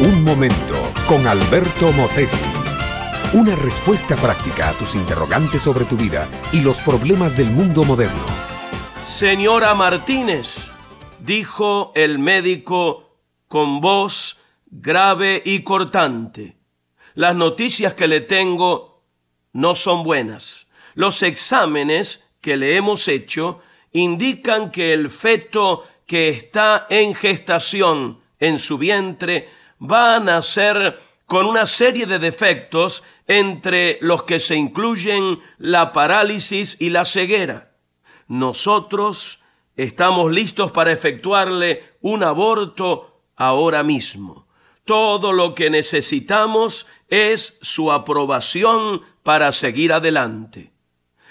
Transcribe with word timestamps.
Un 0.00 0.22
momento 0.22 0.92
con 1.08 1.26
Alberto 1.26 1.90
Motesi. 1.90 2.44
Una 3.32 3.56
respuesta 3.56 4.14
práctica 4.14 4.68
a 4.68 4.72
tus 4.74 4.94
interrogantes 4.94 5.60
sobre 5.60 5.86
tu 5.86 5.96
vida 5.96 6.28
y 6.52 6.60
los 6.60 6.80
problemas 6.82 7.36
del 7.36 7.48
mundo 7.48 7.82
moderno. 7.82 8.24
Señora 9.04 9.74
Martínez, 9.74 10.54
dijo 11.18 11.90
el 11.96 12.20
médico 12.20 13.18
con 13.48 13.80
voz 13.80 14.38
grave 14.66 15.42
y 15.44 15.64
cortante, 15.64 16.58
las 17.14 17.34
noticias 17.34 17.94
que 17.94 18.06
le 18.06 18.20
tengo 18.20 19.02
no 19.52 19.74
son 19.74 20.04
buenas. 20.04 20.68
Los 20.94 21.24
exámenes 21.24 22.24
que 22.40 22.56
le 22.56 22.76
hemos 22.76 23.08
hecho 23.08 23.62
indican 23.90 24.70
que 24.70 24.92
el 24.92 25.10
feto 25.10 25.88
que 26.06 26.28
está 26.28 26.86
en 26.88 27.16
gestación 27.16 28.20
en 28.38 28.60
su 28.60 28.78
vientre 28.78 29.58
va 29.80 30.16
a 30.16 30.20
nacer 30.20 30.98
con 31.26 31.46
una 31.46 31.66
serie 31.66 32.06
de 32.06 32.18
defectos 32.18 33.02
entre 33.26 33.98
los 34.00 34.22
que 34.22 34.40
se 34.40 34.56
incluyen 34.56 35.40
la 35.58 35.92
parálisis 35.92 36.76
y 36.78 36.90
la 36.90 37.04
ceguera. 37.04 37.72
Nosotros 38.26 39.38
estamos 39.76 40.32
listos 40.32 40.70
para 40.70 40.92
efectuarle 40.92 41.84
un 42.00 42.22
aborto 42.24 43.22
ahora 43.36 43.82
mismo. 43.82 44.48
Todo 44.84 45.32
lo 45.32 45.54
que 45.54 45.68
necesitamos 45.68 46.86
es 47.08 47.58
su 47.60 47.92
aprobación 47.92 49.02
para 49.22 49.52
seguir 49.52 49.92
adelante. 49.92 50.72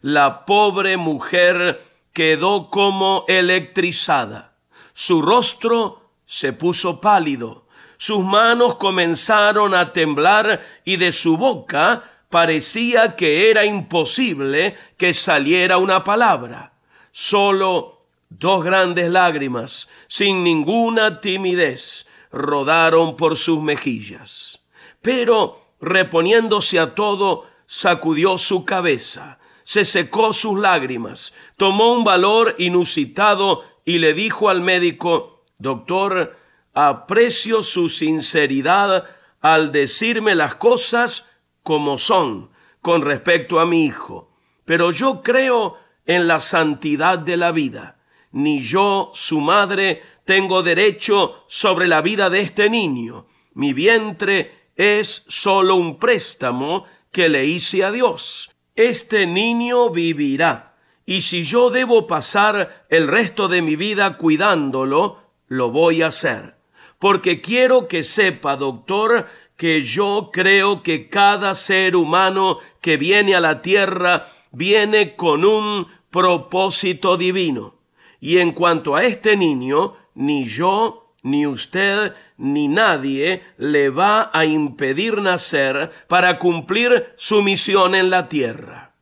La 0.00 0.46
pobre 0.46 0.96
mujer 0.96 1.82
quedó 2.12 2.70
como 2.70 3.24
electrizada. 3.28 4.56
Su 4.92 5.20
rostro 5.20 6.10
se 6.26 6.52
puso 6.52 7.00
pálido, 7.00 7.66
sus 8.00 8.24
manos 8.24 8.76
comenzaron 8.76 9.74
a 9.74 9.92
temblar 9.92 10.66
y 10.86 10.96
de 10.96 11.12
su 11.12 11.36
boca 11.36 12.02
parecía 12.30 13.14
que 13.14 13.50
era 13.50 13.66
imposible 13.66 14.74
que 14.96 15.12
saliera 15.12 15.76
una 15.76 16.02
palabra. 16.02 16.72
Solo 17.12 18.00
dos 18.30 18.64
grandes 18.64 19.10
lágrimas, 19.10 19.86
sin 20.08 20.42
ninguna 20.42 21.20
timidez, 21.20 22.06
rodaron 22.32 23.18
por 23.18 23.36
sus 23.36 23.62
mejillas. 23.62 24.60
Pero, 25.02 25.60
reponiéndose 25.78 26.78
a 26.78 26.94
todo, 26.94 27.48
sacudió 27.66 28.38
su 28.38 28.64
cabeza, 28.64 29.38
se 29.64 29.84
secó 29.84 30.32
sus 30.32 30.58
lágrimas, 30.58 31.34
tomó 31.58 31.92
un 31.92 32.04
valor 32.04 32.54
inusitado 32.56 33.62
y 33.84 33.98
le 33.98 34.14
dijo 34.14 34.48
al 34.48 34.62
médico, 34.62 35.44
Doctor, 35.58 36.39
aprecio 36.74 37.62
su 37.62 37.88
sinceridad 37.88 39.04
al 39.40 39.72
decirme 39.72 40.34
las 40.34 40.54
cosas 40.56 41.26
como 41.62 41.98
son 41.98 42.50
con 42.80 43.02
respecto 43.02 43.60
a 43.60 43.66
mi 43.66 43.84
hijo, 43.84 44.32
pero 44.64 44.90
yo 44.90 45.22
creo 45.22 45.76
en 46.06 46.26
la 46.26 46.40
santidad 46.40 47.18
de 47.18 47.36
la 47.36 47.52
vida. 47.52 47.98
Ni 48.32 48.62
yo, 48.62 49.10
su 49.14 49.40
madre, 49.40 50.02
tengo 50.24 50.62
derecho 50.62 51.44
sobre 51.48 51.88
la 51.88 52.00
vida 52.00 52.30
de 52.30 52.40
este 52.40 52.70
niño. 52.70 53.26
Mi 53.54 53.72
vientre 53.72 54.70
es 54.76 55.24
solo 55.28 55.74
un 55.74 55.98
préstamo 55.98 56.84
que 57.10 57.28
le 57.28 57.46
hice 57.46 57.84
a 57.84 57.90
Dios. 57.90 58.50
Este 58.76 59.26
niño 59.26 59.90
vivirá, 59.90 60.76
y 61.04 61.22
si 61.22 61.44
yo 61.44 61.70
debo 61.70 62.06
pasar 62.06 62.86
el 62.88 63.08
resto 63.08 63.48
de 63.48 63.62
mi 63.62 63.74
vida 63.76 64.16
cuidándolo, 64.16 65.18
lo 65.48 65.70
voy 65.70 66.02
a 66.02 66.06
hacer. 66.06 66.59
Porque 67.00 67.40
quiero 67.40 67.88
que 67.88 68.04
sepa, 68.04 68.56
doctor, 68.56 69.26
que 69.56 69.82
yo 69.82 70.30
creo 70.32 70.82
que 70.82 71.08
cada 71.08 71.54
ser 71.54 71.96
humano 71.96 72.58
que 72.80 72.96
viene 72.96 73.34
a 73.34 73.40
la 73.40 73.62
tierra 73.62 74.26
viene 74.52 75.16
con 75.16 75.44
un 75.44 75.88
propósito 76.10 77.16
divino. 77.16 77.80
Y 78.20 78.38
en 78.38 78.52
cuanto 78.52 78.96
a 78.96 79.04
este 79.04 79.36
niño, 79.36 79.96
ni 80.14 80.46
yo, 80.46 81.14
ni 81.22 81.46
usted, 81.46 82.14
ni 82.36 82.68
nadie 82.68 83.42
le 83.56 83.88
va 83.88 84.30
a 84.32 84.44
impedir 84.44 85.22
nacer 85.22 85.90
para 86.06 86.38
cumplir 86.38 87.14
su 87.16 87.42
misión 87.42 87.94
en 87.94 88.10
la 88.10 88.28
tierra. 88.28 88.94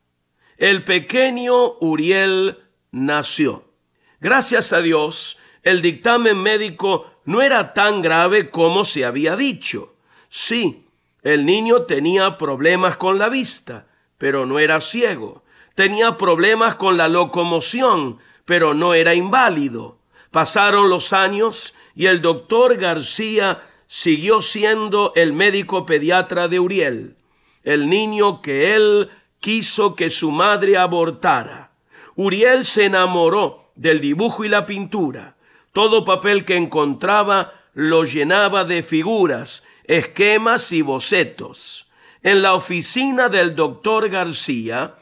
El 0.57 0.85
pequeño 0.85 1.73
Uriel 1.79 2.59
nació. 2.91 3.73
Gracias 4.21 4.71
a 4.73 4.81
Dios, 4.81 5.37
el 5.63 5.81
dictamen 5.81 6.37
médico 6.41 7.11
no 7.25 7.41
era 7.41 7.73
tan 7.73 8.01
grave 8.01 8.49
como 8.49 8.85
se 8.85 9.05
había 9.05 9.35
dicho. 9.35 9.93
Sí, 10.29 10.85
el 11.21 11.45
niño 11.45 11.83
tenía 11.83 12.37
problemas 12.37 12.97
con 12.97 13.19
la 13.19 13.29
vista, 13.29 13.87
pero 14.17 14.45
no 14.45 14.59
era 14.59 14.81
ciego. 14.81 15.43
Tenía 15.75 16.17
problemas 16.17 16.75
con 16.75 16.97
la 16.97 17.07
locomoción, 17.07 18.19
pero 18.45 18.73
no 18.73 18.93
era 18.93 19.13
inválido. 19.13 19.99
Pasaron 20.31 20.89
los 20.89 21.13
años 21.13 21.73
y 21.95 22.05
el 22.05 22.21
doctor 22.21 22.77
García 22.77 23.63
siguió 23.87 24.41
siendo 24.41 25.13
el 25.15 25.33
médico 25.33 25.85
pediatra 25.85 26.47
de 26.47 26.59
Uriel, 26.59 27.17
el 27.63 27.89
niño 27.89 28.41
que 28.41 28.75
él 28.75 29.09
quiso 29.39 29.95
que 29.95 30.09
su 30.09 30.31
madre 30.31 30.77
abortara. 30.77 31.71
Uriel 32.15 32.65
se 32.65 32.85
enamoró 32.85 33.71
del 33.75 34.01
dibujo 34.01 34.43
y 34.45 34.49
la 34.49 34.65
pintura. 34.65 35.37
Todo 35.79 36.03
papel 36.03 36.43
que 36.43 36.57
encontraba 36.57 37.53
lo 37.73 38.03
llenaba 38.03 38.65
de 38.65 38.83
figuras, 38.83 39.63
esquemas 39.85 40.73
y 40.73 40.81
bocetos. 40.81 41.87
En 42.21 42.41
la 42.41 42.53
oficina 42.53 43.29
del 43.29 43.55
doctor 43.55 44.09
García, 44.09 44.97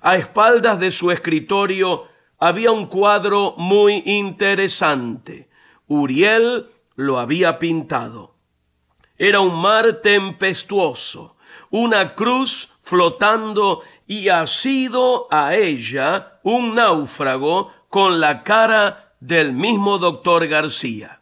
a 0.00 0.14
espaldas 0.14 0.78
de 0.78 0.92
su 0.92 1.10
escritorio, 1.10 2.04
había 2.38 2.70
un 2.70 2.86
cuadro 2.86 3.56
muy 3.58 4.04
interesante. 4.06 5.50
Uriel 5.88 6.70
lo 6.94 7.18
había 7.18 7.58
pintado. 7.58 8.36
Era 9.18 9.40
un 9.40 9.60
mar 9.60 9.94
tempestuoso, 10.00 11.38
una 11.70 12.14
cruz 12.14 12.74
flotando 12.82 13.82
y 14.06 14.28
ha 14.28 14.46
sido 14.46 15.26
a 15.28 15.56
ella 15.56 16.38
un 16.44 16.76
náufrago 16.76 17.72
con 17.88 18.20
la 18.20 18.44
cara 18.44 19.09
del 19.20 19.52
mismo 19.52 19.98
doctor 19.98 20.48
García. 20.48 21.20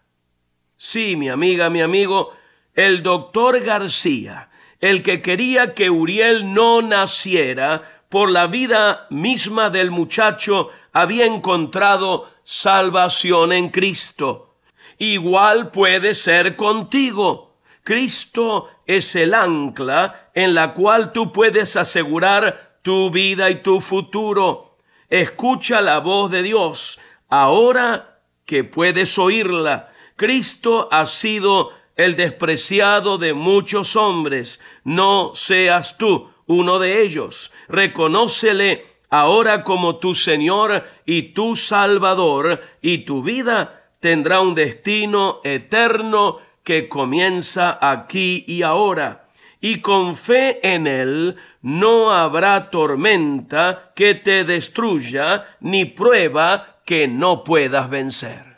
Sí, 0.76 1.16
mi 1.16 1.28
amiga, 1.28 1.68
mi 1.68 1.82
amigo, 1.82 2.32
el 2.74 3.02
doctor 3.02 3.60
García, 3.60 4.50
el 4.80 5.02
que 5.02 5.20
quería 5.20 5.74
que 5.74 5.90
Uriel 5.90 6.54
no 6.54 6.80
naciera, 6.80 7.82
por 8.08 8.30
la 8.30 8.46
vida 8.46 9.06
misma 9.10 9.68
del 9.68 9.90
muchacho 9.90 10.70
había 10.92 11.26
encontrado 11.26 12.30
salvación 12.42 13.52
en 13.52 13.68
Cristo. 13.68 14.54
Igual 14.98 15.70
puede 15.70 16.14
ser 16.14 16.56
contigo. 16.56 17.56
Cristo 17.82 18.68
es 18.86 19.14
el 19.14 19.34
ancla 19.34 20.30
en 20.34 20.54
la 20.54 20.72
cual 20.72 21.12
tú 21.12 21.32
puedes 21.32 21.76
asegurar 21.76 22.78
tu 22.82 23.10
vida 23.10 23.50
y 23.50 23.56
tu 23.56 23.80
futuro. 23.80 24.78
Escucha 25.10 25.80
la 25.80 25.98
voz 25.98 26.30
de 26.30 26.42
Dios 26.42 26.98
ahora 27.28 28.20
que 28.46 28.64
puedes 28.64 29.18
oírla. 29.18 29.92
Cristo 30.16 30.88
ha 30.90 31.06
sido 31.06 31.70
el 31.96 32.16
despreciado 32.16 33.18
de 33.18 33.34
muchos 33.34 33.96
hombres. 33.96 34.60
No 34.84 35.32
seas 35.34 35.98
tú 35.98 36.30
uno 36.46 36.78
de 36.78 37.02
ellos. 37.02 37.50
Reconócele 37.68 38.86
ahora 39.10 39.64
como 39.64 39.96
tu 39.96 40.14
Señor 40.14 40.84
y 41.06 41.34
tu 41.34 41.56
Salvador, 41.56 42.62
y 42.80 42.98
tu 42.98 43.22
vida 43.22 43.90
tendrá 44.00 44.40
un 44.40 44.54
destino 44.54 45.40
eterno 45.44 46.38
que 46.62 46.88
comienza 46.88 47.78
aquí 47.80 48.44
y 48.46 48.62
ahora. 48.62 49.27
Y 49.60 49.80
con 49.80 50.14
fe 50.14 50.60
en 50.62 50.86
Él 50.86 51.36
no 51.62 52.12
habrá 52.12 52.70
tormenta 52.70 53.92
que 53.96 54.14
te 54.14 54.44
destruya, 54.44 55.46
ni 55.60 55.84
prueba 55.84 56.78
que 56.84 57.08
no 57.08 57.42
puedas 57.42 57.90
vencer. 57.90 58.54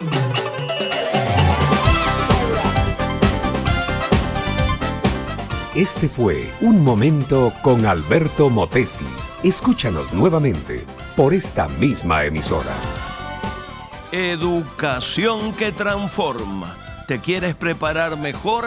Este 5.74 6.08
fue 6.08 6.50
Un 6.60 6.84
Momento 6.84 7.52
con 7.62 7.86
Alberto 7.86 8.50
Motesi. 8.50 9.06
Escúchanos 9.42 10.12
nuevamente 10.12 10.84
por 11.16 11.32
esta 11.32 11.68
misma 11.68 12.24
emisora. 12.24 12.74
Educación 14.12 15.54
que 15.54 15.72
transforma. 15.72 16.74
¿Te 17.06 17.20
quieres 17.20 17.54
preparar 17.54 18.18
mejor? 18.18 18.66